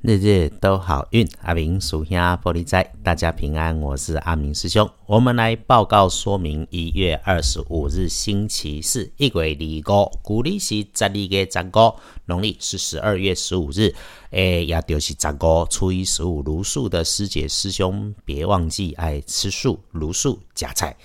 [0.00, 3.76] 日日都好运，阿明属下玻璃仔，大家平安。
[3.80, 6.64] 我是阿明师兄，我们来报告说明。
[6.70, 13.92] 一月二十五日星期四，一月二五，古历是十二月十五，农历是十二月十五日。
[14.30, 20.96] 诶，也就是十五初一十五，如素的师姐师兄，别忘记爱吃素、如素、夹菜。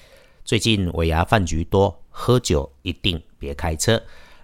[0.45, 3.99] 最近尾牙饭局多，喝酒一定别开车。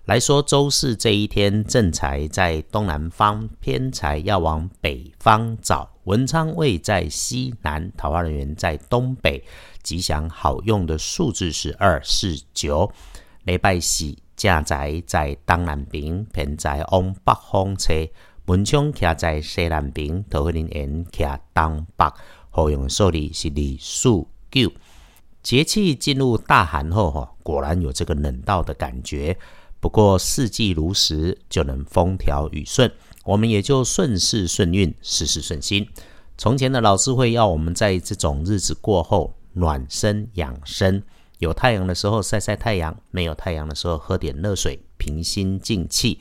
[0.09, 5.87] 来说周四这一天，正财在东南方，偏财要往北方找。
[6.05, 9.45] 文昌位在西南，桃花人员在东北。
[9.83, 12.91] 吉祥好用的数字是二四九。
[13.43, 17.93] 礼拜四正宅在东南边，偏财往北方车。
[18.47, 22.11] 文昌徛在西南边，桃花人员徛东北。
[22.49, 24.71] 好用的数字是二四九。
[25.43, 29.37] 节气进入大寒后，哈，果然有这个冷到的感觉。
[29.79, 32.91] 不过四季如时，就能风调雨顺，
[33.23, 35.87] 我们也就顺势顺运，事事顺心。
[36.37, 41.01] 从前的老师会要我们在这种日子过后暖身养生，
[41.37, 46.19] 有太阳的时候晒晒太阳，没有太阳的时候喝点热水，平心静气，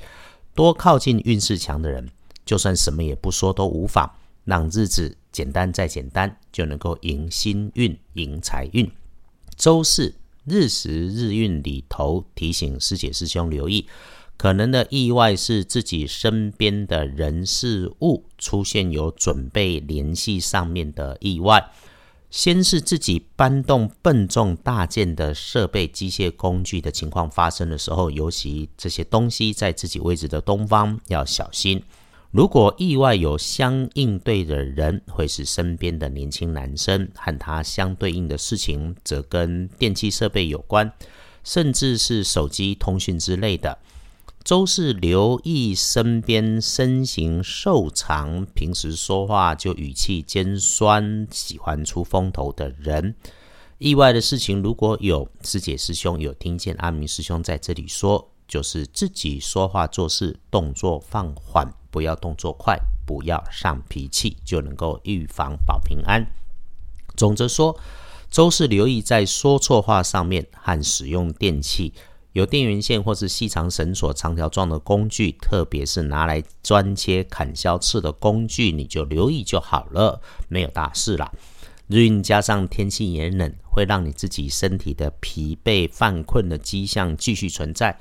[0.54, 2.08] 多靠近运势强的人，
[2.44, 4.08] 就算什么也不说都无妨，
[4.44, 8.88] 让日子简单再简单，就能够迎新运、迎财运。
[9.56, 10.14] 周四。
[10.48, 13.86] 日时日运里头提醒师姐师兄留意，
[14.36, 21.70] 可能的意外是自己身边的人事物出现有准备联系上面的意外。
[22.30, 31.82] 先是自己搬动笨重大件的设备、机械工具的情况发生的时候，尤其这些东西在自己位置的东方要小心。
[32.30, 40.92] 如果意外有相应对的人，会是身边的年轻男生，和他相对应的事情，则跟电器设备有关，
[41.42, 43.78] 甚至是手机通讯之类的。
[44.44, 53.14] 周四留意身边身形瘦长、平时说话就语气尖酸、喜欢出风头的人。
[53.78, 61.77] 意外的事情如果有，师姐师兄有听见阿明师兄在这里说，就是自己说话做事动作放缓。
[61.90, 66.26] 不要动作快，不要上脾气，就能够预防保平安。
[67.16, 67.78] 总之说，
[68.30, 71.92] 周四留意在说错话上面和使用电器，
[72.32, 81.32] 有电源线或是细长绳索、长条状的工具，特别是拿来钻切、砍削刺的工具，你就留意就好了，没有大事啦。
[81.86, 87.98] 日运加上天气炎冷，会让你自己身体的疲惫、犯困的迹象继续存在，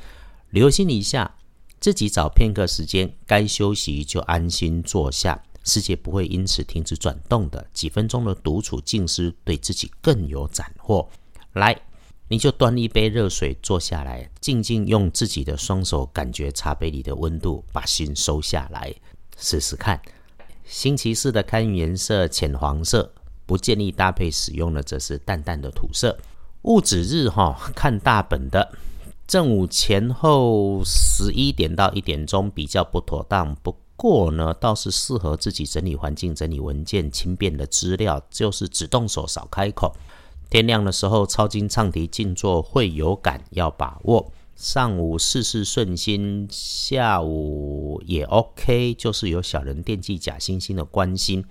[0.50, 1.37] 留心一下。
[1.80, 7.66] 自己找片刻时间，该休息就安心坐下，世界不会因此停止转动的。
[7.74, 11.08] 几分钟的独处静思，对自己更有斩获。
[11.54, 11.80] 来，
[12.28, 18.94] 你就端一杯热水，坐下来，静静用自己的双手感觉茶杯里的温度，把心收下来，
[19.38, 20.02] 试试看。
[20.66, 23.14] 星期四的开运颜色浅黄色，
[23.46, 26.18] 不建议搭配使用的则是淡淡的土色。
[26.64, 28.78] 戊子日哈，看大本的。
[29.28, 39.94] 正午前后十一点到一点钟比较不妥当，不过呢，倒是适合自己整理环境、整理文件、轻便的资料，就是只动手少开口。
[40.50, 44.32] 天亮的时候抄经唱题静坐会有感，要把握。
[44.56, 51.44] 上午事事顺心，下午也 OK，就是有小人惦记假惺惺的关心。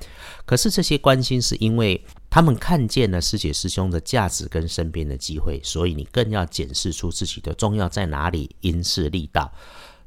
[0.47, 2.03] 可是这些关心是因为
[2.37, 9.51] 他们看见了师姐师兄的价值跟身边的机会，所以你更要检视出自己的重要在哪里，因势利导。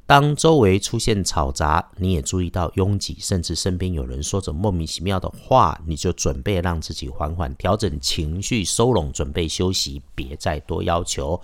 [0.06, 11.42] 当周围出现嘈杂，你也注意到拥挤，甚至身边有人说着莫名其妙的话，你就准备让自己缓缓调整情绪，收拢，准备休息，别再多要求。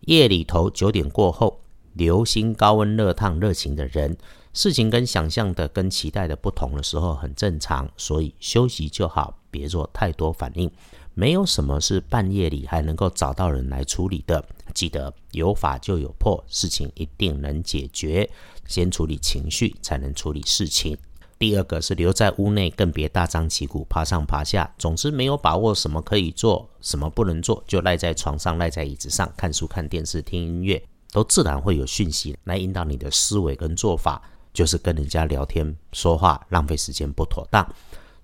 [0.00, 1.58] 夜里头九点过后，
[2.00, 4.16] 流心高温热烫热情的人，
[4.54, 10.70] 事情跟想象的、跟期待的不同的时候很正常，所以休息就好，别做太多反应。
[11.12, 14.42] 没有什么是半夜里还能够找到人来处理的。
[14.72, 18.30] 记得有法就有破，事情一定能解决。
[18.66, 20.96] 先处理情绪，才能处理事情。
[21.38, 24.74] 第二个是留在屋内，更别大张旗鼓爬上爬下。
[24.78, 30.82] 总之没有把握什么可以做，什么不能做，就赖在床上、赖在椅子上看书、看电视、听音乐，
[31.12, 34.22] 都自然会有讯息来引导你的思维跟做法。
[34.52, 37.64] 就是跟人家聊天说话，浪费时间不妥当。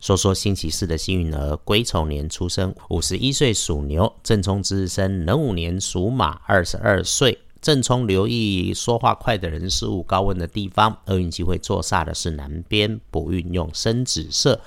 [0.01, 7.39] 说说星期四的幸运儿，癸丑年出生，五十一岁属牛，正冲之日生，壬午年属马，二十二岁。
[7.63, 14.61] 正冲留意说话快的人事物高温的地方，厄运机会坐煞的是南边，不运用深紫色。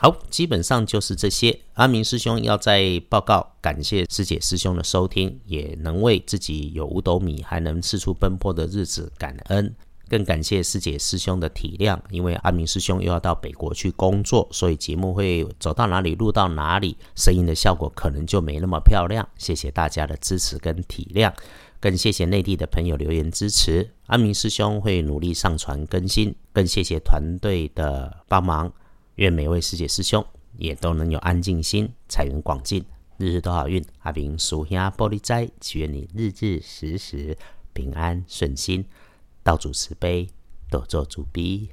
[0.00, 1.58] 好，基本上就是这些。
[1.74, 9.74] 阿明师兄要在报告，感谢师姐师兄的收听，也能为自己有五斗米还能四处奔波的日子感恩。
[10.08, 19.28] 更感谢师姐师兄的体谅，因为阿明师兄又要到北国去工作，所以节目会走到哪里录到哪里，声音的效果可能就没那么漂亮。
[19.36, 21.32] 谢谢大家的支持跟体谅，
[21.80, 23.90] 更谢谢内地的朋友留言支持。
[24.06, 28.72] 阿明师兄会努力上传更新，更谢谢团队的帮忙。
[29.18, 30.24] 愿每位师姐师兄
[30.56, 32.84] 也都能有安静心，财源广进，
[33.16, 33.84] 日日都好运。
[33.98, 37.36] 阿明属下玻璃斋，祈愿你日日时时
[37.72, 38.84] 平安顺心。
[39.42, 40.28] 道主慈悲，
[40.70, 41.68] 多做主逼。